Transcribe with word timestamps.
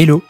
Hello 0.00 0.22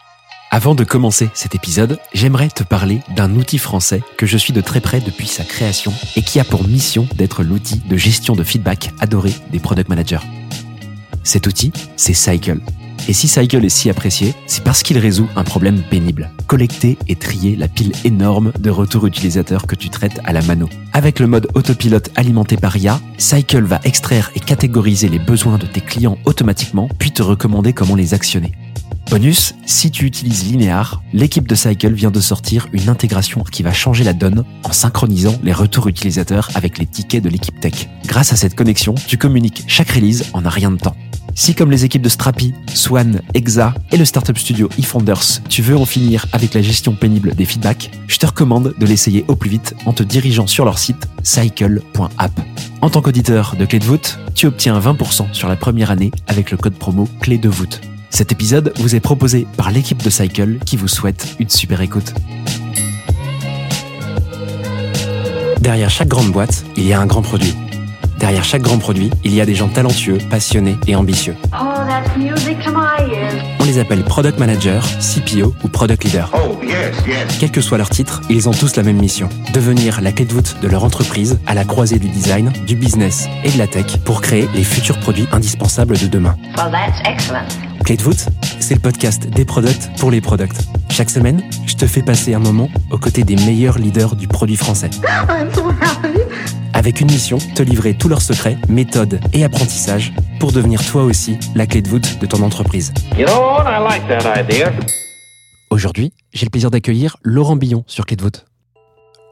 Avant 0.49 0.73
de 0.73 0.83
commencer 0.83 1.29
cet 1.35 1.53
épisode, 1.53 1.99
j'aimerais 2.11 2.49
te 2.49 2.63
parler 2.63 3.01
d'un 3.15 3.35
outil 3.35 3.59
français 3.59 4.01
que 4.17 4.25
je 4.25 4.35
suis 4.35 4.51
de 4.51 4.61
très 4.61 4.81
près 4.81 4.99
depuis 4.99 5.27
sa 5.27 5.43
création 5.43 5.93
et 6.15 6.23
qui 6.23 6.39
a 6.39 6.43
pour 6.43 6.67
mission 6.67 7.07
d'être 7.13 7.43
l'outil 7.43 7.79
de 7.87 7.95
gestion 7.95 8.35
de 8.35 8.43
feedback 8.43 8.89
adoré 8.99 9.31
des 9.51 9.59
product 9.59 9.87
managers. 9.87 10.25
Cet 11.23 11.45
outil, 11.45 11.71
c'est 11.97 12.15
Cycle. 12.15 12.61
Et 13.07 13.13
si 13.13 13.27
Cycle 13.27 13.63
est 13.63 13.69
si 13.69 13.91
apprécié, 13.91 14.33
c'est 14.47 14.63
parce 14.63 14.81
qu'il 14.81 14.97
résout 14.97 15.29
un 15.35 15.43
problème 15.43 15.83
pénible. 15.83 16.31
Collecter 16.47 16.97
et 17.07 17.15
trier 17.15 17.55
la 17.55 17.67
pile 17.67 17.91
énorme 18.03 18.51
de 18.59 18.71
retours 18.71 19.05
utilisateurs 19.05 19.67
que 19.67 19.75
tu 19.75 19.91
traites 19.91 20.19
à 20.23 20.33
la 20.33 20.41
mano. 20.41 20.67
Avec 20.93 21.19
le 21.19 21.27
mode 21.27 21.47
autopilote 21.53 22.09
alimenté 22.15 22.57
par 22.57 22.75
IA, 22.75 22.99
Cycle 23.19 23.65
va 23.65 23.79
extraire 23.83 24.31
et 24.33 24.39
catégoriser 24.39 25.09
les 25.09 25.19
besoins 25.19 25.59
de 25.59 25.67
tes 25.67 25.81
clients 25.81 26.17
automatiquement, 26.25 26.89
puis 26.97 27.11
te 27.11 27.21
recommander 27.21 27.71
comment 27.71 27.95
les 27.95 28.15
actionner. 28.15 28.51
Bonus, 29.09 29.55
si 29.65 29.89
tu 29.89 30.05
utilises 30.05 30.45
Linear, 30.45 31.01
l'équipe 31.13 31.47
de 31.47 31.55
Cycle 31.55 31.93
vient 31.93 32.11
de 32.11 32.19
sortir 32.19 32.67
une 32.73 32.89
intégration 32.89 33.43
qui 33.43 33.63
va 33.63 33.73
changer 33.73 34.03
la 34.03 34.13
donne 34.13 34.43
en 34.63 34.71
synchronisant 34.71 35.35
les 35.41 35.51
retours 35.51 35.87
utilisateurs 35.87 36.49
avec 36.53 36.77
les 36.77 36.85
tickets 36.85 37.23
de 37.23 37.29
l'équipe 37.29 37.59
tech. 37.59 37.89
Grâce 38.05 38.33
à 38.33 38.35
cette 38.35 38.53
connexion, 38.53 38.93
tu 38.93 39.17
communiques 39.17 39.63
chaque 39.67 39.89
release 39.89 40.25
en 40.33 40.45
un 40.45 40.49
rien 40.49 40.69
de 40.69 40.77
temps. 40.77 40.95
Si 41.33 41.55
comme 41.55 41.71
les 41.71 41.85
équipes 41.85 42.03
de 42.03 42.09
Strapi, 42.09 42.53
Swan, 42.71 43.21
Exa 43.33 43.73
et 43.91 43.97
le 43.97 44.05
startup 44.05 44.37
studio 44.37 44.69
eFounders, 44.77 45.41
tu 45.49 45.63
veux 45.63 45.75
en 45.75 45.85
finir 45.85 46.27
avec 46.31 46.53
la 46.53 46.61
gestion 46.61 46.93
pénible 46.93 47.33
des 47.33 47.45
feedbacks, 47.45 47.89
je 48.07 48.17
te 48.19 48.27
recommande 48.27 48.75
de 48.77 48.85
l'essayer 48.85 49.25
au 49.27 49.35
plus 49.35 49.49
vite 49.49 49.73
en 49.87 49.93
te 49.93 50.03
dirigeant 50.03 50.45
sur 50.45 50.65
leur 50.65 50.77
site 50.77 51.07
cycle.app. 51.23 52.41
En 52.81 52.91
tant 52.91 53.01
qu'auditeur 53.01 53.55
de 53.57 53.65
Clé 53.65 53.79
de 53.79 53.85
voûte, 53.85 54.19
tu 54.35 54.45
obtiens 54.45 54.79
20% 54.79 55.33
sur 55.33 55.49
la 55.49 55.55
première 55.55 55.89
année 55.89 56.11
avec 56.27 56.51
le 56.51 56.57
code 56.57 56.75
promo 56.75 57.07
Clé 57.21 57.39
de 57.39 57.49
voûte. 57.49 57.81
Cet 58.09 58.31
épisode 58.31 58.73
vous 58.77 58.95
est 58.95 58.99
proposé 58.99 59.47
par 59.57 59.71
l'équipe 59.71 60.01
de 60.03 60.09
Cycle 60.09 60.57
qui 60.65 60.77
vous 60.77 60.87
souhaite 60.87 61.35
une 61.39 61.49
super 61.49 61.81
écoute. 61.81 62.13
Derrière 65.59 65.89
chaque 65.89 66.07
grande 66.07 66.31
boîte, 66.31 66.65
il 66.75 66.87
y 66.87 66.93
a 66.93 66.99
un 66.99 67.05
grand 67.05 67.21
produit. 67.21 67.55
Derrière 68.17 68.43
chaque 68.43 68.61
grand 68.61 68.77
produit, 68.79 69.09
il 69.23 69.33
y 69.33 69.39
a 69.39 69.45
des 69.45 69.55
gens 69.55 69.69
talentueux, 69.69 70.17
passionnés 70.29 70.75
et 70.87 70.95
ambitieux. 70.95 71.35
On 73.59 73.65
les 73.65 73.79
appelle 73.79 74.03
Product 74.03 74.37
Manager, 74.39 74.85
CPO 74.99 75.55
ou 75.63 75.67
Product 75.69 76.03
Leader. 76.03 76.31
Quel 77.39 77.51
que 77.51 77.61
soit 77.61 77.77
leur 77.77 77.89
titre, 77.89 78.21
ils 78.29 78.49
ont 78.49 78.53
tous 78.53 78.75
la 78.75 78.83
même 78.83 78.97
mission. 78.97 79.29
Devenir 79.53 80.01
la 80.01 80.11
clé 80.11 80.25
de 80.25 80.33
voûte 80.33 80.57
de 80.61 80.67
leur 80.67 80.83
entreprise 80.83 81.39
à 81.47 81.53
la 81.53 81.63
croisée 81.63 81.99
du 81.99 82.09
design, 82.09 82.51
du 82.67 82.75
business 82.75 83.27
et 83.45 83.51
de 83.51 83.57
la 83.57 83.67
tech 83.67 83.97
pour 84.03 84.21
créer 84.21 84.49
les 84.53 84.63
futurs 84.63 84.99
produits 84.99 85.27
indispensables 85.31 85.97
de 85.97 86.07
demain. 86.07 86.35
Clé 87.83 87.97
de 87.97 88.03
voûte, 88.03 88.27
c'est 88.59 88.75
le 88.75 88.79
podcast 88.79 89.27
des 89.27 89.45
products 89.45 89.89
pour 89.97 90.11
les 90.11 90.21
products. 90.21 90.57
Chaque 90.89 91.09
semaine, 91.09 91.41
je 91.65 91.75
te 91.75 91.87
fais 91.87 92.01
passer 92.01 92.33
un 92.33 92.39
moment 92.39 92.69
aux 92.91 92.97
côtés 92.97 93.23
des 93.23 93.35
meilleurs 93.35 93.77
leaders 93.77 94.15
du 94.15 94.27
produit 94.27 94.55
français. 94.55 94.89
Avec 96.73 97.01
une 97.01 97.11
mission, 97.11 97.37
te 97.37 97.63
livrer 97.63 97.95
tous 97.95 98.07
leurs 98.07 98.21
secrets, 98.21 98.57
méthodes 98.69 99.19
et 99.33 99.43
apprentissages 99.43 100.13
pour 100.39 100.51
devenir 100.51 100.85
toi 100.85 101.03
aussi 101.03 101.37
la 101.55 101.65
clé 101.65 101.81
de 101.81 101.89
voûte 101.89 102.19
de 102.19 102.25
ton 102.25 102.43
entreprise. 102.43 102.93
Aujourd'hui, 105.69 106.13
j'ai 106.33 106.45
le 106.45 106.51
plaisir 106.51 106.71
d'accueillir 106.71 107.17
Laurent 107.23 107.55
Billon 107.55 107.83
sur 107.87 108.05
Clé 108.05 108.15
de 108.15 108.21
voûte. 108.21 108.45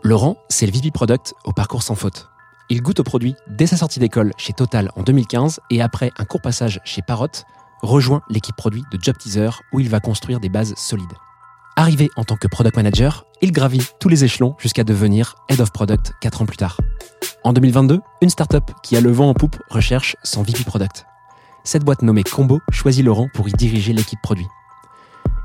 Laurent, 0.03 0.37
c'est 0.49 0.65
le 0.65 0.71
VP 0.71 0.91
Product 0.91 1.33
au 1.45 1.53
parcours 1.53 1.83
sans 1.83 1.95
faute. 1.95 2.29
Il 2.69 2.81
goûte 2.81 2.99
au 2.99 3.03
produit 3.03 3.35
dès 3.47 3.65
sa 3.65 3.77
sortie 3.77 3.99
d'école 3.99 4.33
chez 4.37 4.51
Total 4.51 4.91
en 4.95 5.03
2015 5.03 5.61
et 5.69 5.81
après 5.81 6.11
un 6.17 6.25
court 6.25 6.41
passage 6.41 6.81
chez 6.83 7.01
Parrot, 7.01 7.27
rejoint 7.81 8.21
l'équipe 8.29 8.55
produit 8.55 8.83
de 8.91 8.97
Job 9.01 9.17
Teaser 9.17 9.49
où 9.73 9.79
il 9.79 9.89
va 9.89 9.99
construire 9.99 10.39
des 10.39 10.49
bases 10.49 10.73
solides. 10.75 11.13
Arrivé 11.75 12.09
en 12.15 12.23
tant 12.23 12.37
que 12.37 12.47
product 12.47 12.75
manager, 12.75 13.25
il 13.41 13.51
gravit 13.51 13.85
tous 13.99 14.09
les 14.09 14.23
échelons 14.23 14.55
jusqu'à 14.57 14.83
devenir 14.83 15.35
head 15.47 15.61
of 15.61 15.71
product 15.71 16.13
4 16.21 16.41
ans 16.41 16.45
plus 16.45 16.57
tard. 16.57 16.77
En 17.43 17.53
2022, 17.53 18.01
une 18.21 18.29
startup 18.29 18.71
qui 18.81 18.97
a 18.97 19.01
le 19.01 19.11
vent 19.11 19.29
en 19.29 19.33
poupe 19.33 19.57
recherche 19.69 20.15
son 20.23 20.41
VP 20.41 20.63
product. 20.63 21.05
Cette 21.63 21.83
boîte 21.83 22.01
nommée 22.01 22.23
Combo 22.23 22.61
choisit 22.71 23.05
Laurent 23.05 23.27
pour 23.33 23.47
y 23.47 23.51
diriger 23.51 23.93
l'équipe 23.93 24.21
produit. 24.23 24.47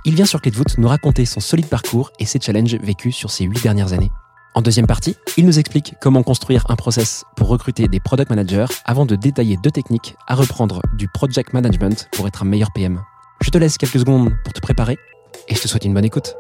Il 0.04 0.14
vient 0.14 0.24
sur 0.24 0.40
Clé 0.40 0.50
de 0.50 0.56
voûte 0.56 0.78
nous 0.78 0.88
raconter 0.88 1.26
son 1.26 1.40
solide 1.40 1.68
parcours 1.68 2.10
et 2.18 2.26
ses 2.26 2.40
challenges 2.40 2.76
vécus 2.76 3.14
sur 3.14 3.30
ces 3.30 3.44
8 3.44 3.62
dernières 3.62 3.92
années. 3.92 4.10
En 4.54 4.60
deuxième 4.60 4.86
partie, 4.86 5.16
il 5.38 5.46
nous 5.46 5.58
explique 5.58 5.94
comment 5.98 6.22
construire 6.22 6.66
un 6.68 6.76
process 6.76 7.24
pour 7.36 7.48
recruter 7.48 7.88
des 7.88 8.00
product 8.00 8.28
managers 8.28 8.66
avant 8.84 9.06
de 9.06 9.16
détailler 9.16 9.56
deux 9.62 9.70
techniques 9.70 10.14
à 10.28 10.34
reprendre 10.34 10.82
du 10.98 11.08
project 11.08 11.54
management 11.54 12.06
pour 12.12 12.26
être 12.26 12.42
un 12.42 12.44
meilleur 12.44 12.70
PM. 12.74 13.00
Je 13.40 13.48
te 13.48 13.56
laisse 13.56 13.78
quelques 13.78 13.98
secondes 13.98 14.30
pour 14.44 14.52
te 14.52 14.60
préparer 14.60 14.98
et 15.48 15.54
je 15.54 15.60
te 15.62 15.68
souhaite 15.68 15.86
une 15.86 15.94
bonne 15.94 16.04
écoute. 16.04 16.34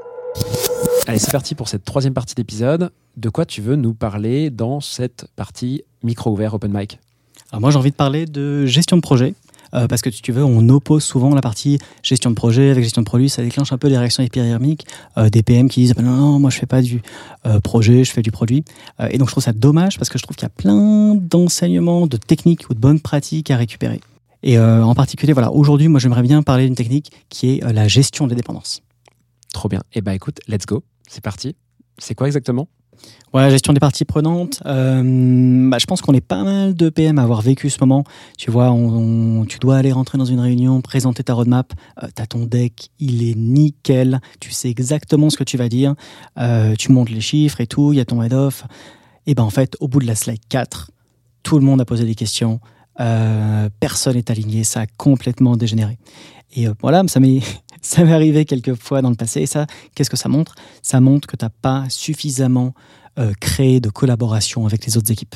Allez, 1.06 1.18
c'est 1.18 1.32
parti 1.32 1.54
pour 1.54 1.68
cette 1.68 1.86
troisième 1.86 2.12
partie 2.12 2.34
d'épisode. 2.34 2.92
De 3.16 3.30
quoi 3.30 3.46
tu 3.46 3.62
veux 3.62 3.76
nous 3.76 3.94
parler 3.94 4.50
dans 4.50 4.80
cette 4.80 5.26
partie 5.34 5.82
micro 6.02 6.32
ouvert 6.32 6.52
open 6.52 6.70
mic? 6.70 6.98
Alors 7.50 7.62
moi 7.62 7.70
j'ai 7.70 7.78
envie 7.78 7.92
de 7.92 7.96
parler 7.96 8.26
de 8.26 8.66
gestion 8.66 8.98
de 8.98 9.02
projet. 9.02 9.34
Euh, 9.74 9.86
parce 9.86 10.02
que 10.02 10.10
si 10.10 10.22
tu 10.22 10.32
veux, 10.32 10.44
on 10.44 10.68
oppose 10.68 11.02
souvent 11.02 11.34
la 11.34 11.40
partie 11.40 11.78
gestion 12.02 12.30
de 12.30 12.34
projet 12.34 12.70
avec 12.70 12.84
gestion 12.84 13.02
de 13.02 13.06
produit, 13.06 13.28
ça 13.28 13.42
déclenche 13.42 13.72
un 13.72 13.78
peu 13.78 13.88
des 13.88 13.98
réactions 13.98 14.22
épidermiques, 14.22 14.86
euh, 15.16 15.30
des 15.30 15.42
PM 15.42 15.68
qui 15.68 15.80
disent 15.80 15.96
non, 15.96 16.16
non, 16.16 16.38
moi 16.38 16.50
je 16.50 16.58
fais 16.58 16.66
pas 16.66 16.82
du 16.82 17.02
euh, 17.46 17.60
projet, 17.60 18.04
je 18.04 18.12
fais 18.12 18.22
du 18.22 18.30
produit. 18.30 18.64
Et 19.10 19.18
donc 19.18 19.28
je 19.28 19.32
trouve 19.32 19.44
ça 19.44 19.52
dommage 19.52 19.98
parce 19.98 20.08
que 20.08 20.18
je 20.18 20.22
trouve 20.22 20.36
qu'il 20.36 20.44
y 20.44 20.46
a 20.46 20.54
plein 20.54 21.14
d'enseignements, 21.14 22.06
de 22.06 22.16
techniques 22.16 22.68
ou 22.70 22.74
de 22.74 22.78
bonnes 22.78 23.00
pratiques 23.00 23.50
à 23.50 23.56
récupérer. 23.56 24.00
Et 24.42 24.58
en 24.58 24.94
particulier, 24.94 25.32
voilà, 25.32 25.52
aujourd'hui, 25.52 25.88
moi 25.88 26.00
j'aimerais 26.00 26.22
bien 26.22 26.42
parler 26.42 26.64
d'une 26.64 26.74
technique 26.74 27.12
qui 27.28 27.50
est 27.50 27.72
la 27.72 27.86
gestion 27.86 28.26
des 28.26 28.34
dépendances. 28.34 28.82
Trop 29.52 29.68
bien. 29.68 29.82
Eh 29.92 30.00
ben 30.00 30.12
écoute, 30.12 30.40
let's 30.48 30.66
go. 30.66 30.82
C'est 31.08 31.22
parti. 31.22 31.54
C'est 31.98 32.14
quoi 32.14 32.26
exactement? 32.26 32.68
Ouais, 33.32 33.50
gestion 33.50 33.72
des 33.72 33.80
parties 33.80 34.04
prenantes. 34.04 34.62
Euh, 34.66 35.70
bah, 35.70 35.78
je 35.78 35.86
pense 35.86 36.02
qu'on 36.02 36.12
est 36.12 36.20
pas 36.20 36.44
mal 36.44 36.74
de 36.74 36.90
PM 36.90 37.18
à 37.18 37.22
avoir 37.22 37.40
vécu 37.40 37.70
ce 37.70 37.78
moment. 37.80 38.04
Tu 38.36 38.50
vois, 38.50 38.76
tu 39.48 39.58
dois 39.58 39.76
aller 39.76 39.90
rentrer 39.90 40.18
dans 40.18 40.26
une 40.26 40.40
réunion, 40.40 40.82
présenter 40.82 41.24
ta 41.24 41.32
roadmap. 41.32 41.72
Euh, 42.02 42.08
tu 42.14 42.20
as 42.20 42.26
ton 42.26 42.44
deck, 42.44 42.90
il 42.98 43.26
est 43.26 43.34
nickel. 43.34 44.20
Tu 44.38 44.50
sais 44.50 44.68
exactement 44.68 45.30
ce 45.30 45.38
que 45.38 45.44
tu 45.44 45.56
vas 45.56 45.70
dire. 45.70 45.94
Euh, 46.38 46.74
tu 46.78 46.92
montes 46.92 47.08
les 47.08 47.22
chiffres 47.22 47.62
et 47.62 47.66
tout. 47.66 47.94
Il 47.94 47.96
y 47.96 48.00
a 48.00 48.04
ton 48.04 48.22
head-off. 48.22 48.64
Et 49.26 49.34
ben 49.34 49.44
en 49.44 49.50
fait, 49.50 49.76
au 49.80 49.88
bout 49.88 50.00
de 50.00 50.06
la 50.06 50.14
slide 50.14 50.42
4, 50.50 50.90
tout 51.42 51.58
le 51.58 51.64
monde 51.64 51.80
a 51.80 51.86
posé 51.86 52.04
des 52.04 52.14
questions. 52.14 52.60
Euh, 53.00 53.70
personne 53.80 54.16
n'est 54.16 54.30
aligné. 54.30 54.62
Ça 54.62 54.80
a 54.80 54.86
complètement 54.98 55.56
dégénéré. 55.56 55.96
Et 56.54 56.66
voilà, 56.82 57.02
ça 57.06 57.18
m'est 57.18 57.40
ça 57.82 58.04
m'est 58.04 58.12
arrivé 58.12 58.44
quelques 58.44 58.74
fois 58.74 59.02
dans 59.02 59.10
le 59.10 59.16
passé. 59.16 59.42
Et 59.42 59.46
ça, 59.46 59.66
qu'est-ce 59.94 60.10
que 60.10 60.16
ça 60.16 60.28
montre? 60.28 60.54
Ça 60.82 61.00
montre 61.00 61.28
que 61.28 61.36
tu 61.36 61.44
n'as 61.44 61.50
pas 61.50 61.84
suffisamment 61.88 62.74
euh, 63.18 63.32
créé 63.40 63.80
de 63.80 63.90
collaboration 63.90 64.64
avec 64.64 64.86
les 64.86 64.96
autres 64.96 65.10
équipes. 65.10 65.34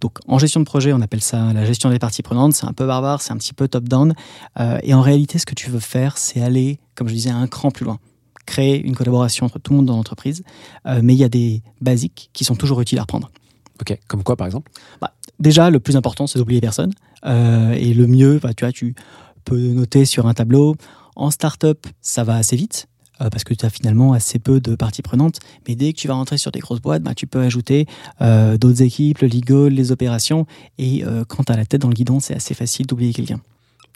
Donc 0.00 0.18
en 0.26 0.38
gestion 0.38 0.60
de 0.60 0.64
projet, 0.64 0.92
on 0.94 1.00
appelle 1.02 1.20
ça 1.20 1.52
la 1.52 1.66
gestion 1.66 1.90
des 1.90 1.98
parties 1.98 2.22
prenantes. 2.22 2.54
C'est 2.54 2.66
un 2.66 2.72
peu 2.72 2.86
barbare, 2.86 3.20
c'est 3.20 3.32
un 3.32 3.36
petit 3.36 3.52
peu 3.52 3.68
top-down. 3.68 4.14
Euh, 4.58 4.78
et 4.82 4.94
en 4.94 5.02
réalité, 5.02 5.38
ce 5.38 5.44
que 5.44 5.54
tu 5.54 5.68
veux 5.68 5.80
faire, 5.80 6.16
c'est 6.16 6.40
aller, 6.40 6.78
comme 6.94 7.08
je 7.08 7.14
disais, 7.14 7.30
un 7.30 7.46
cran 7.46 7.70
plus 7.70 7.84
loin. 7.84 7.98
Créer 8.46 8.80
une 8.82 8.96
collaboration 8.96 9.44
entre 9.44 9.58
tout 9.58 9.72
le 9.72 9.78
monde 9.78 9.86
dans 9.86 9.96
l'entreprise. 9.96 10.42
Euh, 10.86 11.00
mais 11.02 11.12
il 11.12 11.18
y 11.18 11.24
a 11.24 11.28
des 11.28 11.62
basiques 11.82 12.30
qui 12.32 12.44
sont 12.44 12.54
toujours 12.54 12.80
utiles 12.80 12.98
à 12.98 13.02
reprendre. 13.02 13.30
Ok, 13.80 13.98
comme 14.08 14.22
quoi 14.22 14.36
par 14.36 14.46
exemple? 14.46 14.70
Déjà, 15.38 15.70
le 15.70 15.78
plus 15.80 15.96
important, 15.96 16.26
c'est 16.26 16.38
d'oublier 16.38 16.60
personne. 16.60 16.92
Euh, 17.26 17.72
et 17.72 17.94
le 17.94 18.06
mieux, 18.06 18.40
bah, 18.42 18.54
tu 18.54 18.64
vois, 18.64 18.72
tu 18.72 18.94
peux 19.44 19.58
noter 19.58 20.04
sur 20.04 20.26
un 20.26 20.34
tableau. 20.34 20.76
En 21.18 21.30
startup, 21.30 21.86
ça 22.00 22.24
va 22.24 22.36
assez 22.36 22.56
vite. 22.56 22.86
euh, 23.20 23.30
parce 23.30 23.42
que 23.42 23.52
tu 23.52 23.66
as 23.66 23.70
finalement 23.70 24.12
assez 24.12 24.38
peu 24.38 24.60
de 24.60 24.76
parties 24.76 25.02
prenantes. 25.02 25.40
Mais 25.66 25.74
dès 25.74 25.92
que 25.92 25.98
tu 25.98 26.06
vas 26.06 26.14
rentrer 26.14 26.38
sur 26.38 26.52
des 26.52 26.60
grosses 26.60 26.80
boîtes, 26.80 27.02
bah, 27.02 27.14
tu 27.14 27.26
peux 27.26 27.40
ajouter 27.40 27.86
euh, 28.20 28.56
d'autres 28.56 28.82
équipes, 28.82 29.18
le 29.18 29.28
legal, 29.28 29.68
les 29.72 29.90
opérations. 29.90 30.46
Et 30.78 31.04
euh, 31.04 31.24
quand 31.26 31.42
tu 31.44 31.52
as 31.52 31.56
la 31.56 31.66
tête 31.66 31.82
dans 31.82 31.88
le 31.88 31.94
guidon, 31.94 32.20
c'est 32.20 32.34
assez 32.34 32.54
facile 32.54 32.86
d'oublier 32.86 33.12
quelqu'un. 33.12 33.40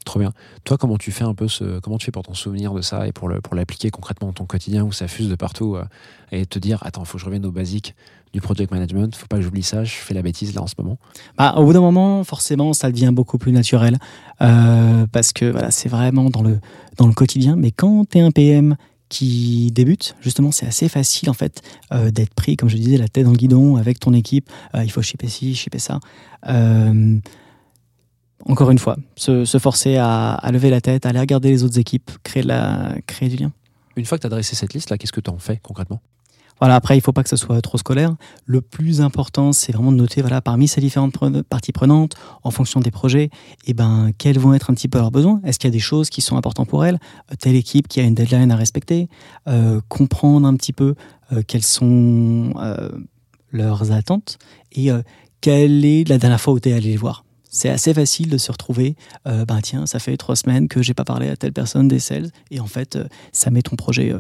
Trop 0.04 0.18
bien. 0.18 0.32
Toi, 0.64 0.78
comment 0.78 0.98
tu 0.98 1.12
fais 1.12 1.25
un 1.25 1.34
peu 1.34 1.49
ce, 1.49 1.78
comment 1.81 1.99
tu 1.99 2.06
fais 2.06 2.12
pour 2.12 2.22
t'en 2.22 2.34
souvenir 2.34 2.72
de 2.75 2.81
ça 2.81 3.06
et 3.06 3.12
pour 3.12 3.31
pour 3.43 3.54
l'appliquer 3.54 3.90
concrètement 3.90 4.28
dans 4.28 4.32
ton 4.32 4.46
quotidien 4.46 4.84
où 4.84 4.93
ça 4.93 5.06
fuse 5.06 5.28
de 5.28 5.34
partout 5.34 5.76
euh, 5.76 5.84
et 6.32 6.46
te 6.46 6.58
dire 6.58 6.78
attends, 6.82 7.04
faut 7.04 7.19
que 7.19 7.20
je 7.20 7.26
revienne 7.26 7.46
aux 7.46 7.52
basiques 7.52 7.94
du 8.32 8.40
project 8.40 8.72
management, 8.72 9.14
faut 9.14 9.26
pas 9.26 9.37
que 9.37 9.43
j'oublie 9.43 9.62
ça, 9.62 9.84
je 9.84 9.93
fais 9.93 10.14
la 10.14 10.22
bêtise 10.22 10.54
là 10.54 10.62
en 10.62 10.66
ce 10.66 10.75
moment? 10.78 10.99
Bah, 11.37 11.54
au 11.58 11.64
bout 11.64 11.75
d'un 11.75 11.82
moment, 11.82 12.25
forcément, 12.25 12.72
ça 12.72 12.90
devient 12.90 13.10
beaucoup 13.12 13.37
plus 13.37 13.52
naturel 13.52 13.99
euh, 14.40 15.06
parce 15.12 15.32
que 15.32 15.44
voilà, 15.44 15.70
c'est 15.70 15.90
vraiment 15.90 16.31
dans 16.31 16.43
le, 16.43 16.58
dans 16.96 17.06
le 17.06 17.12
quotidien. 17.12 17.56
Mais 17.56 17.70
quand 17.70 18.08
tu 18.08 18.19
es 18.19 18.20
un 18.22 18.31
PM 18.31 18.76
qui 19.10 19.70
débute, 19.72 20.16
justement, 20.22 20.50
c'est 20.50 20.66
assez 20.66 20.88
facile 20.88 21.28
en 21.28 21.34
fait 21.34 21.60
euh, 21.93 22.10
d'être 22.10 22.32
pris, 22.32 22.56
comme 22.56 22.70
je 22.70 22.76
disais, 22.76 22.96
la 22.96 23.08
tête 23.08 23.25
dans 23.25 23.32
le 23.32 23.37
guidon 23.37 23.76
avec 23.76 24.00
ton 24.00 24.14
équipe. 24.14 24.50
Il 24.75 24.90
faut 24.90 25.02
shipper 25.02 25.28
ci, 25.28 25.54
shipper 25.54 25.78
ça. 25.78 26.00
Encore 28.46 28.70
une 28.70 28.78
fois, 28.78 28.96
se, 29.16 29.44
se 29.44 29.58
forcer 29.58 29.96
à, 29.96 30.32
à 30.32 30.52
lever 30.52 30.70
la 30.70 30.80
tête, 30.80 31.06
à 31.06 31.10
aller 31.10 31.20
regarder 31.20 31.50
les 31.50 31.62
autres 31.64 31.78
équipes, 31.78 32.10
créer, 32.22 32.42
la, 32.42 32.94
créer 33.06 33.28
du 33.28 33.36
lien. 33.36 33.52
Une 33.96 34.04
fois 34.04 34.18
que 34.18 34.22
tu 34.22 34.26
as 34.26 34.30
dressé 34.30 34.56
cette 34.56 34.74
liste 34.74 34.90
là, 34.90 34.98
qu'est-ce 34.98 35.12
que 35.12 35.20
tu 35.20 35.30
en 35.30 35.38
fais 35.38 35.60
concrètement? 35.62 36.00
Voilà, 36.60 36.76
après, 36.76 36.96
il 36.96 37.00
faut 37.00 37.12
pas 37.12 37.24
que 37.24 37.28
ce 37.28 37.34
soit 37.34 37.60
trop 37.60 37.76
scolaire. 37.76 38.14
Le 38.46 38.60
plus 38.60 39.00
important, 39.00 39.52
c'est 39.52 39.72
vraiment 39.72 39.90
de 39.90 39.96
noter, 39.96 40.20
voilà, 40.20 40.40
parmi 40.40 40.68
ces 40.68 40.80
différentes 40.80 41.12
parties 41.42 41.72
prenantes, 41.72 42.14
en 42.44 42.52
fonction 42.52 42.78
des 42.78 42.92
projets, 42.92 43.30
eh 43.66 43.74
ben, 43.74 44.10
quels 44.16 44.38
vont 44.38 44.54
être 44.54 44.70
un 44.70 44.74
petit 44.74 44.86
peu 44.86 44.98
leurs 44.98 45.10
besoins. 45.10 45.40
Est-ce 45.44 45.58
qu'il 45.58 45.66
y 45.68 45.72
a 45.72 45.74
des 45.74 45.80
choses 45.80 46.08
qui 46.08 46.20
sont 46.20 46.36
importantes 46.36 46.68
pour 46.68 46.84
elles? 46.84 47.00
Euh, 47.32 47.34
Telle 47.36 47.56
équipe 47.56 47.88
qui 47.88 47.98
a 47.98 48.04
une 48.04 48.14
deadline 48.14 48.52
à 48.52 48.56
respecter, 48.56 49.08
euh, 49.48 49.80
comprendre 49.88 50.46
un 50.46 50.54
petit 50.54 50.72
peu 50.72 50.94
euh, 51.32 51.42
quelles 51.44 51.64
sont 51.64 52.54
leurs 53.50 53.90
attentes 53.90 54.38
et 54.72 54.90
quelle 55.40 55.84
est 55.84 56.08
la 56.08 56.18
dernière 56.18 56.40
fois 56.40 56.54
où 56.54 56.60
tu 56.60 56.68
es 56.68 56.72
allé 56.72 56.90
les 56.90 56.96
voir? 56.96 57.24
C'est 57.54 57.69
assez 57.69 57.93
facile 57.93 58.31
de 58.31 58.38
se 58.38 58.50
retrouver, 58.50 58.96
ben 59.25 59.60
tiens, 59.62 59.84
ça 59.84 59.99
fait 59.99 60.16
trois 60.16 60.37
semaines 60.37 60.69
que 60.69 60.82
j'ai 60.82 60.94
pas 60.94 61.04
parlé 61.04 61.28
à 61.28 61.37
telle 61.37 61.52
personne 61.52 61.87
des 61.87 61.99
sales, 61.99 62.31
et 62.50 62.60
en 62.60 62.66
fait, 62.66 62.99
ça 63.31 63.50
met 63.50 63.60
ton 63.60 63.76
projet 63.76 64.12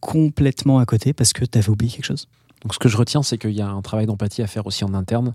complètement 0.00 0.78
à 0.78 0.86
côté 0.86 1.12
parce 1.12 1.32
que 1.32 1.44
tu 1.44 1.58
avais 1.58 1.68
oublié 1.68 1.92
quelque 1.92 2.04
chose. 2.04 2.26
Donc 2.62 2.74
ce 2.74 2.78
que 2.78 2.88
je 2.88 2.96
retiens, 2.96 3.22
c'est 3.22 3.38
qu'il 3.38 3.52
y 3.52 3.60
a 3.60 3.68
un 3.68 3.82
travail 3.82 4.06
d'empathie 4.06 4.42
à 4.42 4.46
faire 4.46 4.66
aussi 4.66 4.84
en 4.84 4.94
interne. 4.94 5.34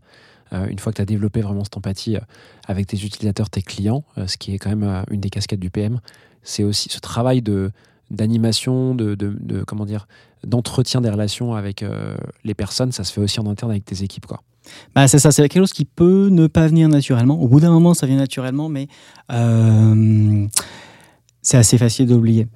Euh, 0.54 0.68
une 0.68 0.80
fois 0.80 0.92
que 0.92 0.98
tu 0.98 1.02
as 1.02 1.06
développé 1.06 1.42
vraiment 1.42 1.64
cette 1.64 1.78
empathie 1.78 2.16
euh, 2.16 2.22
avec 2.68 2.88
tes 2.88 2.98
utilisateurs, 2.98 3.50
tes 3.50 3.62
clients, 3.62 4.04
euh, 4.18 4.28
ce 4.28 4.38
qui 4.38 4.54
est 4.54 4.58
quand 4.58 4.70
même 4.70 5.04
une 5.12 5.20
des 5.20 5.30
casquettes 5.30 5.60
du 5.60 5.70
PM, 5.70 6.00
c'est 6.44 6.64
aussi 6.64 6.90
ce 6.90 7.00
travail 7.00 7.42
de 7.42 7.72
d'animation, 8.12 8.96
de, 8.96 9.16
de, 9.16 9.64
comment 9.66 9.86
dire, 9.86 10.08
d'entretien 10.46 11.02
des 11.02 11.10
relations 11.10 11.56
avec 11.56 11.84
les 12.44 12.54
personnes, 12.54 12.92
ça 12.92 13.04
se 13.04 13.12
fait 13.12 13.22
aussi 13.22 13.40
en 13.40 13.48
interne 13.48 13.72
avec 13.72 13.86
tes 13.86 14.04
équipes, 14.04 14.26
quoi. 14.26 14.42
Bah 14.96 15.08
c'est 15.08 15.20
ça, 15.20 15.32
c'est 15.32 15.42
quelque 15.48 15.62
chose 15.62 15.72
qui 15.72 15.86
peut 15.86 16.28
ne 16.30 16.48
pas 16.48 16.68
venir 16.68 16.90
naturellement. 16.90 17.42
Au 17.42 17.48
bout 17.48 17.62
d'un 17.62 17.72
moment, 17.72 17.94
ça 17.94 18.06
vient 18.06 18.18
naturellement, 18.18 18.70
mais 18.70 18.88
c'est 21.42 21.58
assez 21.58 21.78
facile 21.78 22.08
d'oublier. 22.08 22.48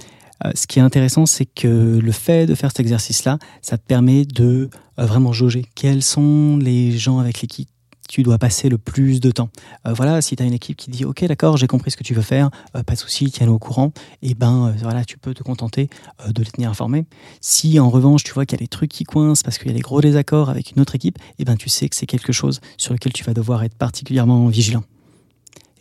Euh, 0.45 0.51
ce 0.55 0.67
qui 0.67 0.79
est 0.79 0.81
intéressant, 0.81 1.25
c'est 1.25 1.45
que 1.45 1.99
le 1.99 2.11
fait 2.11 2.45
de 2.45 2.55
faire 2.55 2.69
cet 2.69 2.79
exercice-là, 2.79 3.37
ça 3.61 3.77
te 3.77 3.85
permet 3.85 4.25
de 4.25 4.69
euh, 4.99 5.05
vraiment 5.05 5.33
jauger 5.33 5.65
quels 5.75 6.01
sont 6.01 6.57
les 6.57 6.91
gens 6.91 7.19
avec 7.19 7.41
lesquels 7.41 7.67
tu 8.11 8.23
dois 8.23 8.37
passer 8.37 8.69
le 8.69 8.77
plus 8.77 9.19
de 9.19 9.31
temps. 9.31 9.49
Euh, 9.87 9.93
voilà, 9.93 10.21
si 10.21 10.35
tu 10.35 10.43
as 10.43 10.45
une 10.45 10.53
équipe 10.53 10.75
qui 10.77 10.91
dit 10.91 11.05
OK, 11.05 11.23
d'accord, 11.25 11.57
j'ai 11.57 11.67
compris 11.67 11.91
ce 11.91 11.97
que 11.97 12.03
tu 12.03 12.13
veux 12.13 12.21
faire, 12.21 12.49
pas 12.73 12.93
de 12.93 12.97
souci, 12.97 13.31
tiens-le 13.31 13.51
au 13.51 13.59
courant, 13.59 13.91
et 14.21 14.31
eh 14.31 14.33
ben 14.33 14.73
voilà, 14.81 15.05
tu 15.05 15.17
peux 15.17 15.33
te 15.33 15.43
contenter 15.43 15.89
de 16.27 16.43
les 16.43 16.51
tenir 16.51 16.69
informés. 16.69 17.05
Si 17.39 17.79
en 17.79 17.89
revanche, 17.89 18.23
tu 18.23 18.33
vois 18.33 18.45
qu'il 18.45 18.59
y 18.59 18.61
a 18.61 18.63
des 18.63 18.67
trucs 18.67 18.91
qui 18.91 19.03
coincent 19.03 19.43
parce 19.43 19.57
qu'il 19.57 19.67
y 19.67 19.71
a 19.71 19.73
des 19.73 19.81
gros 19.81 20.01
désaccords 20.01 20.49
avec 20.49 20.71
une 20.71 20.81
autre 20.81 20.95
équipe, 20.95 21.17
et 21.19 21.33
eh 21.39 21.45
ben 21.45 21.55
tu 21.55 21.69
sais 21.69 21.87
que 21.89 21.95
c'est 21.95 22.05
quelque 22.05 22.33
chose 22.33 22.59
sur 22.77 22.93
lequel 22.93 23.13
tu 23.13 23.23
vas 23.23 23.33
devoir 23.33 23.63
être 23.63 23.75
particulièrement 23.75 24.47
vigilant. 24.47 24.83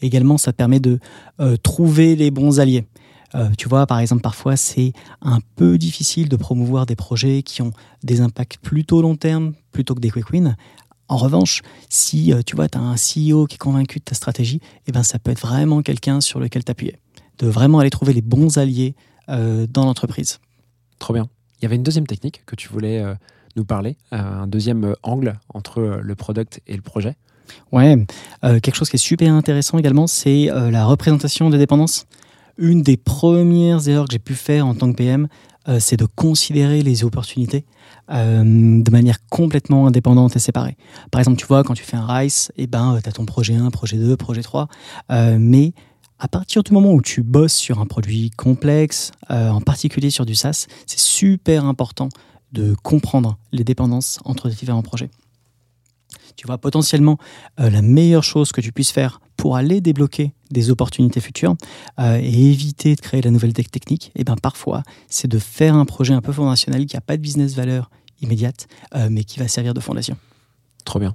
Également, 0.02 0.38
ça 0.38 0.52
te 0.52 0.56
permet 0.56 0.80
de 0.80 0.98
trouver 1.62 2.16
les 2.16 2.30
bons 2.30 2.60
alliés. 2.60 2.86
Euh, 3.34 3.48
tu 3.56 3.68
vois, 3.68 3.86
par 3.86 3.98
exemple, 3.98 4.22
parfois, 4.22 4.56
c'est 4.56 4.92
un 5.22 5.38
peu 5.56 5.78
difficile 5.78 6.28
de 6.28 6.36
promouvoir 6.36 6.86
des 6.86 6.96
projets 6.96 7.42
qui 7.42 7.62
ont 7.62 7.72
des 8.02 8.20
impacts 8.20 8.58
plutôt 8.58 9.02
long 9.02 9.16
terme 9.16 9.52
plutôt 9.72 9.94
que 9.94 10.00
des 10.00 10.10
quick 10.10 10.30
wins. 10.30 10.56
En 11.10 11.16
revanche, 11.16 11.62
si 11.88 12.32
euh, 12.32 12.40
tu 12.46 12.54
vois, 12.54 12.68
tu 12.68 12.78
as 12.78 12.80
un 12.80 12.94
CEO 12.94 13.46
qui 13.46 13.56
est 13.56 13.58
convaincu 13.58 13.98
de 13.98 14.04
ta 14.04 14.14
stratégie, 14.14 14.60
eh 14.86 14.92
ben, 14.92 15.02
ça 15.02 15.18
peut 15.18 15.32
être 15.32 15.40
vraiment 15.40 15.82
quelqu'un 15.82 16.20
sur 16.20 16.38
lequel 16.38 16.62
t'appuyer. 16.62 16.98
De 17.38 17.48
vraiment 17.48 17.80
aller 17.80 17.90
trouver 17.90 18.12
les 18.12 18.22
bons 18.22 18.58
alliés 18.58 18.94
euh, 19.28 19.66
dans 19.68 19.84
l'entreprise. 19.84 20.38
Trop 21.00 21.12
bien. 21.12 21.28
Il 21.58 21.64
y 21.64 21.66
avait 21.66 21.74
une 21.74 21.82
deuxième 21.82 22.06
technique 22.06 22.44
que 22.46 22.54
tu 22.54 22.68
voulais 22.68 23.04
nous 23.54 23.66
parler, 23.66 23.98
un 24.12 24.46
deuxième 24.46 24.94
angle 25.02 25.38
entre 25.52 26.00
le 26.02 26.14
product 26.14 26.62
et 26.66 26.74
le 26.74 26.80
projet. 26.80 27.16
Ouais, 27.70 28.06
quelque 28.42 28.74
chose 28.74 28.88
qui 28.88 28.96
est 28.96 28.98
super 28.98 29.34
intéressant 29.34 29.76
également, 29.76 30.06
c'est 30.06 30.46
la 30.46 30.86
représentation 30.86 31.50
des 31.50 31.58
dépendances 31.58 32.06
une 32.60 32.82
des 32.82 32.96
premières 32.96 33.88
erreurs 33.88 34.06
que 34.06 34.12
j'ai 34.12 34.18
pu 34.18 34.34
faire 34.34 34.66
en 34.66 34.74
tant 34.74 34.90
que 34.92 34.96
PM, 34.96 35.24
euh, 35.24 35.59
c'est 35.78 35.96
de 35.96 36.06
considérer 36.06 36.82
les 36.82 37.04
opportunités 37.04 37.64
euh, 38.10 38.42
de 38.82 38.90
manière 38.90 39.18
complètement 39.28 39.86
indépendante 39.86 40.34
et 40.34 40.38
séparée. 40.38 40.76
Par 41.10 41.20
exemple, 41.20 41.36
tu 41.36 41.46
vois, 41.46 41.62
quand 41.62 41.74
tu 41.74 41.84
fais 41.84 41.96
un 41.96 42.06
RICE, 42.06 42.50
eh 42.56 42.66
ben, 42.66 42.94
euh, 42.94 43.00
tu 43.00 43.08
as 43.08 43.12
ton 43.12 43.24
projet 43.24 43.54
1, 43.54 43.70
projet 43.70 43.96
2, 43.96 44.16
projet 44.16 44.42
3, 44.42 44.68
mais 45.38 45.72
à 46.18 46.28
partir 46.28 46.62
du 46.62 46.72
moment 46.72 46.92
où 46.92 47.00
tu 47.00 47.22
bosses 47.22 47.54
sur 47.54 47.80
un 47.80 47.86
produit 47.86 48.30
complexe, 48.30 49.12
en 49.30 49.60
particulier 49.60 50.10
sur 50.10 50.26
du 50.26 50.34
SaaS, 50.34 50.66
c'est 50.86 50.98
super 50.98 51.64
important 51.64 52.10
de 52.52 52.74
comprendre 52.82 53.38
les 53.52 53.64
dépendances 53.64 54.18
entre 54.24 54.48
les 54.48 54.54
différents 54.54 54.82
projets 54.82 55.08
tu 56.40 56.46
vois, 56.46 56.56
potentiellement, 56.56 57.18
euh, 57.60 57.68
la 57.68 57.82
meilleure 57.82 58.24
chose 58.24 58.50
que 58.50 58.62
tu 58.62 58.72
puisses 58.72 58.92
faire 58.92 59.20
pour 59.36 59.56
aller 59.56 59.82
débloquer 59.82 60.32
des 60.50 60.70
opportunités 60.70 61.20
futures 61.20 61.54
euh, 61.98 62.18
et 62.18 62.50
éviter 62.50 62.94
de 62.94 63.00
créer 63.02 63.20
la 63.20 63.30
nouvelle 63.30 63.52
technique, 63.52 64.06
et 64.14 64.22
eh 64.22 64.24
ben 64.24 64.36
parfois, 64.36 64.82
c'est 65.06 65.28
de 65.28 65.38
faire 65.38 65.74
un 65.74 65.84
projet 65.84 66.14
un 66.14 66.22
peu 66.22 66.32
fondationnel 66.32 66.86
qui 66.86 66.96
n'a 66.96 67.02
pas 67.02 67.18
de 67.18 67.20
business 67.20 67.54
valeur 67.54 67.90
immédiate, 68.22 68.68
euh, 68.94 69.08
mais 69.10 69.24
qui 69.24 69.38
va 69.38 69.48
servir 69.48 69.74
de 69.74 69.80
fondation. 69.80 70.16
Trop 70.86 70.98
bien 70.98 71.14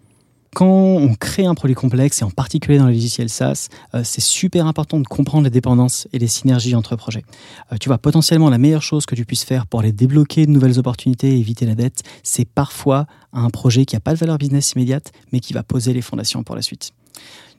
quand 0.55 0.65
on 0.65 1.13
crée 1.15 1.45
un 1.45 1.53
produit 1.53 1.75
complexe, 1.75 2.21
et 2.21 2.23
en 2.23 2.31
particulier 2.31 2.77
dans 2.77 2.87
les 2.87 2.93
logiciels 2.93 3.29
SaaS, 3.29 3.67
euh, 3.93 4.01
c'est 4.05 4.21
super 4.21 4.65
important 4.67 5.01
de 5.01 5.05
comprendre 5.05 5.43
les 5.43 5.49
dépendances 5.49 6.07
et 6.13 6.17
les 6.17 6.27
synergies 6.27 6.75
entre 6.75 6.95
projets. 6.95 7.25
Euh, 7.73 7.75
tu 7.77 7.89
vois, 7.89 7.97
potentiellement, 7.97 8.49
la 8.49 8.57
meilleure 8.57 8.81
chose 8.81 9.05
que 9.05 9.15
tu 9.15 9.25
puisses 9.25 9.43
faire 9.43 9.67
pour 9.67 9.81
aller 9.81 9.91
débloquer 9.91 10.45
de 10.45 10.51
nouvelles 10.51 10.79
opportunités 10.79 11.35
et 11.35 11.37
éviter 11.37 11.65
la 11.65 11.75
dette, 11.75 12.03
c'est 12.23 12.45
parfois 12.45 13.05
un 13.33 13.49
projet 13.49 13.83
qui 13.83 13.97
n'a 13.97 13.99
pas 13.99 14.13
de 14.13 14.17
valeur 14.17 14.37
business 14.37 14.71
immédiate, 14.71 15.11
mais 15.33 15.41
qui 15.41 15.51
va 15.51 15.61
poser 15.61 15.91
les 15.91 16.01
fondations 16.01 16.41
pour 16.43 16.55
la 16.55 16.61
suite. 16.61 16.93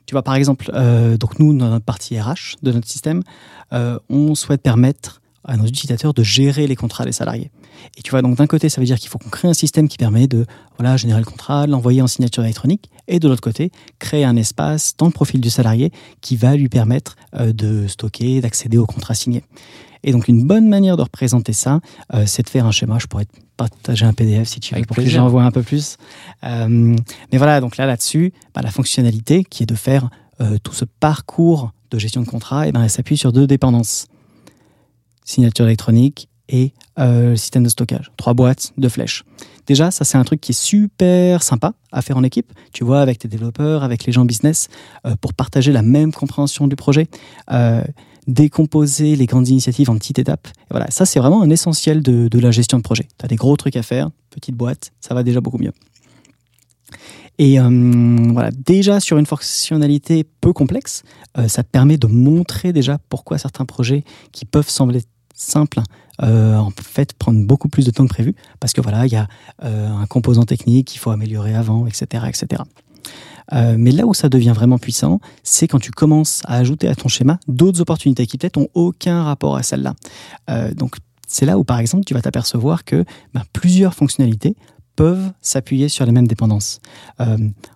Tu 0.07 0.15
vois, 0.15 0.23
par 0.23 0.33
exemple, 0.33 0.71
euh, 0.73 1.17
nous, 1.37 1.55
dans 1.55 1.69
notre 1.69 1.85
partie 1.85 2.19
RH 2.19 2.55
de 2.63 2.71
notre 2.71 2.87
système, 2.87 3.21
on 3.71 4.33
souhaite 4.33 4.63
permettre 4.63 5.21
à 5.43 5.55
nos 5.55 5.65
utilisateurs 5.65 6.15
de 6.15 6.23
gérer 6.23 6.65
les 6.65 6.75
contrats 6.75 7.05
des 7.05 7.11
salariés. 7.11 7.51
Et 7.97 8.01
tu 8.01 8.11
vois, 8.11 8.21
donc 8.21 8.37
d'un 8.37 8.47
côté, 8.47 8.69
ça 8.69 8.81
veut 8.81 8.85
dire 8.85 8.99
qu'il 8.99 9.09
faut 9.09 9.17
qu'on 9.17 9.29
crée 9.29 9.47
un 9.47 9.53
système 9.53 9.87
qui 9.87 9.97
permet 9.97 10.27
de 10.27 10.45
voilà, 10.77 10.97
générer 10.97 11.19
le 11.19 11.25
contrat, 11.25 11.67
l'envoyer 11.67 12.01
en 12.01 12.07
signature 12.07 12.43
électronique, 12.43 12.89
et 13.07 13.19
de 13.19 13.27
l'autre 13.27 13.41
côté, 13.41 13.71
créer 13.99 14.25
un 14.25 14.35
espace 14.35 14.95
dans 14.97 15.05
le 15.05 15.11
profil 15.11 15.41
du 15.41 15.49
salarié 15.49 15.91
qui 16.21 16.35
va 16.35 16.55
lui 16.55 16.69
permettre 16.69 17.15
euh, 17.35 17.53
de 17.53 17.87
stocker, 17.87 18.41
d'accéder 18.41 18.77
au 18.77 18.85
contrat 18.85 19.13
signé. 19.13 19.43
Et 20.03 20.11
donc 20.11 20.27
une 20.27 20.45
bonne 20.45 20.67
manière 20.67 20.95
de 20.95 21.01
représenter 21.01 21.53
ça, 21.53 21.79
euh, 22.13 22.25
c'est 22.25 22.43
de 22.43 22.49
faire 22.49 22.65
un 22.65 22.71
schéma. 22.71 22.97
Je 22.99 23.07
pourrais 23.07 23.25
partager 23.57 24.05
un 24.05 24.13
PDF 24.13 24.47
si 24.47 24.59
tu 24.59 24.75
veux, 24.75 24.81
pour 24.83 24.95
que 24.95 25.05
j'en 25.05 25.27
vois 25.27 25.43
un 25.43 25.51
peu 25.51 25.63
plus. 25.63 25.97
Euh, 26.43 26.95
mais 27.31 27.37
voilà, 27.37 27.59
donc 27.61 27.77
là, 27.77 27.85
là-dessus, 27.85 28.31
bah, 28.53 28.61
la 28.61 28.71
fonctionnalité 28.71 29.43
qui 29.43 29.63
est 29.63 29.67
de 29.67 29.75
faire 29.75 30.09
tout 30.61 30.73
ce 30.73 30.85
parcours 30.85 31.71
de 31.89 31.97
gestion 31.97 32.21
de 32.21 32.27
contrat, 32.27 32.67
et 32.67 32.69
eh 32.69 32.71
ben, 32.71 32.83
elle 32.83 32.91
s'appuie 32.91 33.17
sur 33.17 33.33
deux 33.33 33.47
dépendances 33.47 34.05
signature 35.27 35.65
électronique 35.65 36.29
et 36.49 36.73
euh, 36.99 37.35
système 37.35 37.63
de 37.63 37.69
stockage. 37.69 38.11
Trois 38.17 38.33
boîtes, 38.33 38.73
deux 38.77 38.89
flèches. 38.89 39.23
Déjà, 39.67 39.91
ça 39.91 40.05
c'est 40.05 40.17
un 40.17 40.23
truc 40.23 40.39
qui 40.39 40.53
est 40.53 40.59
super 40.59 41.43
sympa 41.43 41.73
à 41.91 42.01
faire 42.01 42.17
en 42.17 42.23
équipe, 42.23 42.51
tu 42.71 42.85
vois, 42.85 43.01
avec 43.01 43.19
tes 43.19 43.27
développeurs, 43.27 43.83
avec 43.83 44.05
les 44.05 44.13
gens 44.13 44.23
business, 44.23 44.69
euh, 45.05 45.15
pour 45.19 45.33
partager 45.33 45.73
la 45.73 45.81
même 45.81 46.13
compréhension 46.13 46.67
du 46.67 46.77
projet, 46.77 47.07
euh, 47.51 47.83
décomposer 48.27 49.17
les 49.17 49.25
grandes 49.25 49.49
initiatives 49.49 49.89
en 49.89 49.95
petites 49.97 50.19
étapes. 50.19 50.47
Et 50.47 50.71
voilà, 50.71 50.89
ça 50.89 51.05
c'est 51.05 51.19
vraiment 51.19 51.41
un 51.41 51.49
essentiel 51.49 52.01
de, 52.01 52.39
la 52.39 52.51
gestion 52.51 52.77
de 52.77 52.83
projet. 52.83 53.07
Tu 53.19 53.25
as 53.25 53.27
des 53.27 53.35
gros 53.35 53.55
trucs 53.57 53.75
à 53.75 53.83
faire, 53.83 54.09
petite 54.29 54.55
boîte, 54.55 54.91
ça 55.01 55.13
va 55.13 55.23
déjà 55.23 55.41
beaucoup 55.41 55.57
mieux. 55.57 55.73
Et 57.39 57.59
euh, 57.59 58.29
voilà, 58.31 58.49
déjà 58.51 59.01
sur 59.01 59.17
une 59.17 59.25
fonctionnalité 59.25 60.25
peu 60.41 60.53
complexe, 60.53 61.03
ça 61.47 61.61
te 61.61 61.69
permet 61.69 61.97
de 61.97 62.07
montrer 62.07 62.73
déjà 62.73 62.97
pourquoi 63.09 63.37
certains 63.37 63.65
projets 63.65 64.03
qui 64.31 64.45
peuvent 64.45 64.69
sembler 64.69 65.01
simple, 65.37 65.81
euh, 66.23 66.55
en 66.55 66.71
fait, 66.71 67.13
prendre 67.13 67.45
beaucoup 67.45 67.69
plus 67.69 67.85
de 67.85 67.91
temps 67.91 68.03
que 68.05 68.13
prévu, 68.13 68.35
parce 68.59 68.73
que 68.73 68.81
voilà, 68.81 69.05
il 69.05 69.13
y 69.13 69.15
a 69.15 69.27
euh, 69.63 69.89
un 69.89 70.05
composant 70.07 70.43
technique 70.43 70.87
qu'il 70.87 70.99
faut 70.99 71.11
améliorer 71.11 71.55
avant, 71.55 71.87
etc., 71.87 72.25
etc. 72.27 72.63
Euh, 73.53 73.75
mais 73.77 73.91
là 73.91 74.05
où 74.05 74.13
ça 74.13 74.27
devient 74.27 74.51
vraiment 74.53 74.77
puissant, 74.77 75.21
c'est 75.43 75.67
quand 75.67 75.79
tu 75.79 75.91
commences 75.91 76.41
à 76.45 76.57
ajouter 76.57 76.89
à 76.89 76.95
ton 76.95 77.07
schéma 77.07 77.39
d'autres 77.47 77.79
opportunités 77.79 78.25
qui 78.27 78.37
peut-être 78.37 78.57
ont 78.57 78.67
aucun 78.73 79.23
rapport 79.23 79.55
à 79.55 79.63
celle-là. 79.63 79.93
donc 80.75 80.97
c'est 81.29 81.45
là 81.45 81.57
où, 81.57 81.63
par 81.63 81.79
exemple, 81.79 82.05
tu 82.05 82.13
vas 82.13 82.21
t'apercevoir 82.21 82.85
que 82.85 83.03
ben, 83.33 83.43
plusieurs 83.53 83.93
fonctionnalités 83.93 84.55
peuvent 84.95 85.31
s'appuyer 85.41 85.89
sur 85.89 86.05
les 86.05 86.11
mêmes 86.11 86.27
dépendances. 86.27 86.79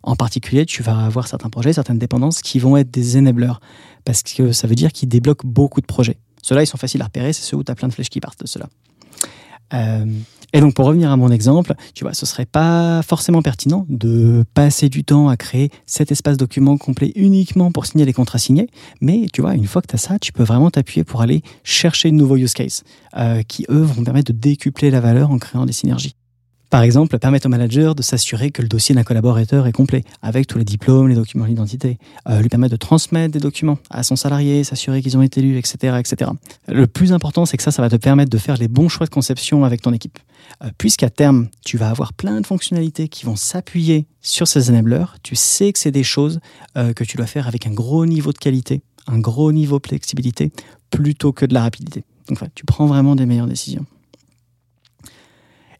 en 0.04 0.16
particulier, 0.16 0.66
tu 0.66 0.84
vas 0.84 1.06
avoir 1.06 1.28
certains 1.28 1.50
projets, 1.50 1.74
certaines 1.74 2.00
dépendances 2.00 2.42
qui 2.42 2.60
vont 2.60 2.76
être 2.78 2.90
des 2.90 3.18
enablers, 3.18 3.60
parce 4.04 4.24
que 4.24 4.54
ça 4.54 4.68
veut 4.68 4.76
dire 4.76 4.92
qu'ils 4.92 5.10
débloquent 5.10 5.48
beaucoup 5.48 5.82
de 5.82 5.86
projets. 5.86 6.18
Ceux-là, 6.42 6.64
ils 6.64 6.68
sont 6.68 6.78
faciles 6.78 7.02
à 7.02 7.06
repérer, 7.06 7.34
c'est 7.34 7.44
ceux 7.44 7.58
où 7.58 7.64
tu 7.64 7.72
as 7.72 7.76
plein 7.76 7.88
de 7.88 7.94
flèches 7.94 8.10
qui 8.10 8.20
partent 8.20 8.42
de 8.42 8.48
ceux-là. 8.48 8.68
Euh, 9.74 10.06
et 10.54 10.60
donc, 10.60 10.74
pour 10.74 10.86
revenir 10.86 11.12
à 11.12 11.18
mon 11.18 11.30
exemple, 11.32 11.74
tu 11.94 12.04
vois, 12.04 12.14
ce 12.14 12.26
serait 12.26 12.46
pas 12.46 13.02
forcément 13.04 13.42
pertinent 13.42 13.86
de 13.88 14.44
passer 14.54 14.90
du 14.90 15.06
temps 15.06 15.30
à 15.30 15.38
créer 15.38 15.70
cet 15.86 16.12
espace 16.12 16.36
document 16.36 16.78
complet 16.78 17.14
uniquement 17.16 17.72
pour 17.72 17.86
signer 17.86 18.06
les 18.06 18.12
contrats 18.12 18.38
signés. 18.38 18.68
Mais 19.00 19.28
tu 19.32 19.42
vois, 19.42 19.56
une 19.56 19.66
fois 19.66 19.82
que 19.82 19.88
tu 19.88 19.96
as 19.96 20.00
ça, 20.00 20.20
tu 20.20 20.34
peux 20.34 20.44
vraiment 20.44 20.70
t'appuyer 20.70 21.06
pour 21.06 21.22
aller 21.22 21.42
chercher 21.64 22.12
de 22.12 22.16
nouveaux 22.16 22.36
use 22.36 22.54
cases 22.54 22.84
euh, 23.18 23.44
qui, 23.44 23.66
eux, 23.70 23.82
vont 23.82 24.04
permettre 24.04 24.34
de 24.34 24.38
décupler 24.38 24.92
la 24.92 25.00
valeur 25.00 25.32
en 25.32 25.38
créant 25.38 25.66
des 25.66 25.74
synergies. 25.74 26.16
Par 26.72 26.84
exemple, 26.84 27.20
permettre 27.20 27.48
au 27.48 27.50
manager 27.50 27.96
de 27.96 28.02
s'assurer 28.02 28.50
que 28.50 28.62
le 28.62 28.70
dossier 28.70 28.96
d'un 28.96 29.04
collaborateur 29.04 29.68
est 29.68 29.74
complet, 29.74 30.06
avec 30.22 30.48
tous 30.48 30.58
les 30.58 30.64
diplômes, 30.64 31.10
les 31.10 31.16
documents 31.16 31.46
d'identité. 31.46 31.98
Euh, 32.30 32.40
lui 32.40 32.48
permettre 32.48 32.72
de 32.72 32.78
transmettre 32.78 33.34
des 33.34 33.42
documents 33.42 33.78
à 33.90 34.04
son 34.04 34.16
salarié, 34.16 34.64
s'assurer 34.64 35.02
qu'ils 35.02 35.18
ont 35.18 35.22
été 35.22 35.42
lus, 35.42 35.58
etc., 35.58 35.98
etc. 36.00 36.32
Le 36.70 36.88
plus 36.88 37.12
important, 37.12 37.46
c'est 37.46 37.58
que 37.58 37.64
ça, 37.64 37.72
ça 37.72 37.82
va 37.82 37.90
te 37.90 37.98
permettre 37.98 38.30
de 38.30 38.38
faire 38.38 38.56
les 38.56 38.70
bons 38.70 38.88
choix 38.88 39.06
de 39.06 39.12
conception 39.12 39.66
avec 39.66 39.82
ton 39.82 39.92
équipe. 39.92 40.18
Euh, 40.64 40.70
puisqu'à 40.78 41.10
terme, 41.10 41.50
tu 41.66 41.76
vas 41.76 41.90
avoir 41.90 42.14
plein 42.14 42.40
de 42.40 42.48
fonctionnalités 42.48 43.10
qui 43.10 43.26
vont 43.26 43.36
s'appuyer 43.36 44.08
sur 44.22 44.48
ces 44.48 44.70
enablers, 44.70 45.18
tu 45.24 45.36
sais 45.36 45.74
que 45.74 45.80
c'est 45.80 45.92
des 45.92 46.04
choses 46.04 46.40
euh, 46.78 46.94
que 46.94 47.04
tu 47.04 47.18
dois 47.18 47.28
faire 47.28 47.50
avec 47.50 47.68
un 47.68 47.72
gros 47.72 48.06
niveau 48.06 48.32
de 48.32 48.38
qualité, 48.38 48.82
un 49.08 49.20
gros 49.20 49.52
niveau 49.52 49.78
de 49.80 49.88
flexibilité, 49.88 50.54
plutôt 50.90 51.34
que 51.34 51.46
de 51.46 51.54
la 51.54 51.64
rapidité. 51.64 52.06
Donc, 52.30 52.40
tu 52.56 52.64
prends 52.64 52.86
vraiment 52.86 53.18
des 53.18 53.26
meilleures 53.26 53.48
décisions. 53.48 53.86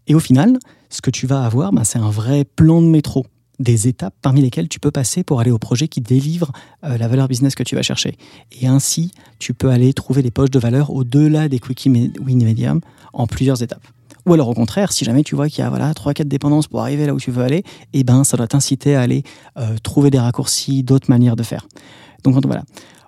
Et 0.08 0.16
au 0.16 0.20
final, 0.20 0.60
ce 0.92 1.02
que 1.02 1.10
tu 1.10 1.26
vas 1.26 1.44
avoir, 1.44 1.72
ben, 1.72 1.84
c'est 1.84 2.00
un 2.00 2.10
vrai 2.10 2.44
plan 2.44 2.82
de 2.82 2.88
métro, 2.88 3.26
des 3.60 3.88
étapes 3.88 4.14
parmi 4.22 4.42
lesquelles 4.42 4.68
tu 4.68 4.80
peux 4.80 4.92
passer 4.92 5.24
pour 5.24 5.40
aller 5.40 5.52
au 5.52 5.58
projet 5.58 5.88
qui 5.88 6.02
délivre 6.02 6.52
euh, 6.84 6.98
la 6.98 7.08
valeur 7.08 7.28
business 7.28 7.56
que 7.56 7.64
tu 7.64 7.76
vas 7.76 7.82
chercher. 7.82 8.18
Et 8.60 8.68
ainsi, 8.68 9.12
tu 9.40 9.54
peux 9.54 9.70
aller 9.70 9.94
trouver 9.94 10.22
des 10.22 10.32
poches 10.32 10.50
de 10.50 10.60
valeur 10.60 10.92
au-delà 10.92 11.48
des 11.48 11.60
quickie 11.60 11.90
win 11.90 12.44
medium 12.44 12.82
en 13.14 13.28
plusieurs 13.28 13.62
étapes. 13.64 13.86
Ou 14.26 14.34
alors 14.34 14.50
au 14.50 14.54
contraire, 14.54 14.92
si 14.92 15.04
jamais 15.04 15.24
tu 15.24 15.36
vois 15.36 15.50
qu'il 15.50 15.64
y 15.64 15.68
a 15.68 15.70
voilà, 15.70 15.94
3-4 15.94 16.26
dépendances 16.26 16.68
pour 16.68 16.82
arriver 16.82 17.06
là 17.06 17.14
où 17.14 17.20
tu 17.20 17.32
veux 17.32 17.44
aller, 17.44 17.64
eh 17.94 18.04
ben, 18.04 18.24
ça 18.24 18.38
doit 18.38 18.48
t'inciter 18.48 18.96
à 18.96 19.02
aller 19.02 19.24
euh, 19.58 19.78
trouver 19.82 20.12
des 20.12 20.20
raccourcis, 20.20 20.84
d'autres 20.84 21.10
manières 21.10 21.36
de 21.36 21.44
faire. 21.44 21.68
Donc 22.24 22.36
voilà, 22.46 22.64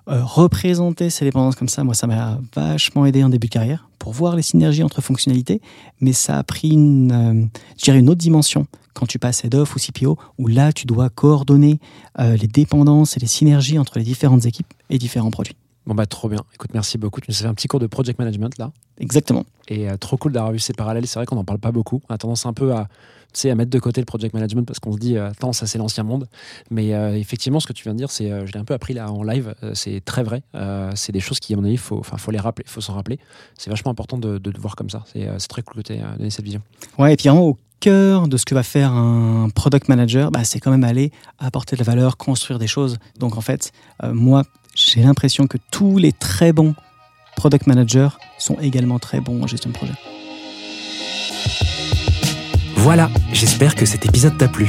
euh, 0.08 0.22
représenter 0.22 1.08
ces 1.08 1.24
dépendances 1.24 1.56
comme 1.56 1.68
ça, 1.68 1.82
moi, 1.82 1.94
ça 1.94 2.06
m'a 2.06 2.38
vachement 2.54 3.06
aidé 3.06 3.24
en 3.24 3.30
début 3.30 3.46
de 3.46 3.52
carrière 3.52 3.88
pour 3.98 4.12
voir 4.12 4.36
les 4.36 4.42
synergies 4.42 4.82
entre 4.82 5.00
fonctionnalités, 5.00 5.62
mais 6.00 6.12
ça 6.12 6.38
a 6.38 6.42
pris 6.42 6.68
une, 6.68 7.48
euh, 7.86 7.92
une 7.92 8.10
autre 8.10 8.20
dimension 8.20 8.66
quand 8.92 9.06
tu 9.06 9.18
passes 9.18 9.44
head 9.44 9.54
off 9.54 9.74
ou 9.74 9.78
CPO, 9.78 10.18
où 10.38 10.46
là, 10.46 10.72
tu 10.72 10.86
dois 10.86 11.08
coordonner 11.08 11.80
euh, 12.20 12.36
les 12.36 12.46
dépendances 12.46 13.16
et 13.16 13.20
les 13.20 13.26
synergies 13.26 13.78
entre 13.78 13.98
les 13.98 14.04
différentes 14.04 14.44
équipes 14.46 14.72
et 14.90 14.98
différents 14.98 15.30
produits. 15.30 15.56
Bon 15.86 15.94
bah 15.94 16.06
trop 16.06 16.28
bien. 16.28 16.40
Écoute, 16.54 16.70
merci 16.72 16.98
beaucoup. 16.98 17.20
Tu 17.20 17.30
nous 17.30 17.36
as 17.36 17.40
fait 17.40 17.46
un 17.46 17.54
petit 17.54 17.68
cours 17.68 17.80
de 17.80 17.86
project 17.86 18.18
management 18.18 18.56
là. 18.58 18.72
Exactement. 18.98 19.44
Et 19.68 19.86
trop 19.98 20.16
cool 20.16 20.32
d'avoir 20.32 20.52
vu 20.52 20.58
ces 20.58 20.72
parallèles. 20.72 21.06
C'est 21.06 21.18
vrai 21.18 21.26
qu'on 21.26 21.36
n'en 21.36 21.44
parle 21.44 21.58
pas 21.58 21.72
beaucoup. 21.72 22.00
On 22.08 22.14
a 22.14 22.18
tendance 22.18 22.46
un 22.46 22.52
peu 22.52 22.72
à 22.72 22.88
sais, 23.38 23.50
à 23.50 23.54
mettre 23.54 23.70
de 23.70 23.78
côté 23.78 24.00
le 24.00 24.04
project 24.04 24.34
management 24.34 24.64
parce 24.64 24.78
qu'on 24.78 24.92
se 24.92 24.98
dit, 24.98 25.16
euh, 25.16 25.30
attends, 25.30 25.52
ça 25.52 25.66
c'est 25.66 25.78
l'ancien 25.78 26.04
monde. 26.04 26.28
Mais 26.70 26.94
euh, 26.94 27.16
effectivement, 27.16 27.60
ce 27.60 27.66
que 27.66 27.72
tu 27.72 27.84
viens 27.84 27.92
de 27.92 27.98
dire, 27.98 28.10
c'est, 28.10 28.30
euh, 28.30 28.46
je 28.46 28.52
l'ai 28.52 28.58
un 28.58 28.64
peu 28.64 28.74
appris 28.74 28.94
là 28.94 29.10
en 29.10 29.22
live, 29.22 29.54
c'est 29.74 30.04
très 30.04 30.22
vrai. 30.22 30.42
c'est 30.94 31.12
des 31.12 31.20
choses 31.20 31.40
qui, 31.40 31.54
à 31.54 31.56
mon 31.56 31.64
avis, 31.64 31.76
faut, 31.76 32.02
faut 32.02 32.30
les 32.30 32.38
rappeler, 32.38 32.64
faut 32.66 32.80
s'en 32.80 32.94
rappeler. 32.94 33.18
C'est 33.58 33.70
vachement 33.70 33.90
important 33.90 34.18
de, 34.18 34.38
de, 34.38 34.52
voir 34.58 34.76
comme 34.76 34.90
ça. 34.90 35.04
C'est, 35.12 35.48
très 35.48 35.62
cool 35.62 35.82
que 35.82 35.88
tu 35.88 35.92
aies 35.94 36.02
donné 36.18 36.30
cette 36.30 36.44
vision. 36.44 36.62
Ouais, 36.98 37.12
et 37.12 37.16
puis 37.16 37.28
en 37.28 37.38
au 37.38 37.58
cœur 37.80 38.28
de 38.28 38.36
ce 38.36 38.44
que 38.44 38.54
va 38.54 38.62
faire 38.62 38.92
un 38.92 39.48
product 39.50 39.88
manager, 39.88 40.30
bah, 40.30 40.44
c'est 40.44 40.58
quand 40.58 40.70
même 40.70 40.84
aller 40.84 41.12
apporter 41.38 41.76
de 41.76 41.80
la 41.80 41.84
valeur, 41.84 42.16
construire 42.16 42.58
des 42.58 42.66
choses. 42.66 42.98
Donc 43.18 43.36
en 43.36 43.40
fait, 43.40 43.72
moi, 44.02 44.44
j'ai 44.74 45.02
l'impression 45.02 45.46
que 45.46 45.58
tous 45.70 45.98
les 45.98 46.12
très 46.12 46.52
bons 46.52 46.74
product 47.36 47.66
managers 47.66 48.08
sont 48.38 48.58
également 48.60 48.98
très 48.98 49.20
bons 49.20 49.42
en 49.42 49.46
gestion 49.46 49.70
de 49.70 49.74
projet. 49.74 49.94
Voilà, 52.76 53.10
j'espère 53.32 53.74
que 53.74 53.86
cet 53.86 54.04
épisode 54.04 54.36
t'a 54.36 54.48
plu. 54.48 54.68